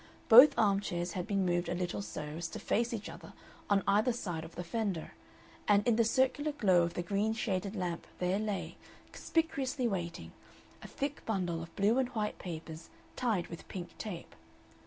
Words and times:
Both 0.29 0.57
arm 0.57 0.79
chairs 0.79 1.11
had 1.11 1.27
been 1.27 1.45
moved 1.45 1.69
a 1.69 1.75
little 1.75 2.01
so 2.01 2.23
as 2.23 2.47
to 2.47 2.59
face 2.59 2.91
each 2.91 3.07
other 3.07 3.33
on 3.69 3.83
either 3.87 4.11
side 4.11 4.43
of 4.43 4.55
the 4.55 4.63
fender, 4.63 5.11
and 5.67 5.87
in 5.87 5.95
the 5.95 6.03
circular 6.03 6.53
glow 6.53 6.81
of 6.81 6.95
the 6.95 7.03
green 7.03 7.33
shaded 7.33 7.75
lamp 7.75 8.07
there 8.17 8.39
lay, 8.39 8.77
conspicuously 9.11 9.87
waiting, 9.87 10.31
a 10.81 10.87
thick 10.87 11.23
bundle 11.27 11.61
of 11.61 11.75
blue 11.75 11.99
and 11.99 12.09
white 12.15 12.39
papers 12.39 12.89
tied 13.15 13.45
with 13.49 13.67
pink 13.67 13.95
tape. 13.99 14.33